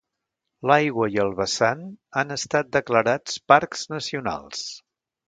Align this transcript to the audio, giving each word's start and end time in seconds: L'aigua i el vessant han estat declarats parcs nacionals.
L'aigua 0.69 1.09
i 1.15 1.19
el 1.23 1.33
vessant 1.41 1.83
han 2.21 2.37
estat 2.37 2.71
declarats 2.79 3.37
parcs 3.55 3.85
nacionals. 3.93 4.65